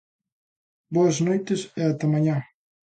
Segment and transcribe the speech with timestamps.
[0.95, 2.37] Boas noites e ata mañá.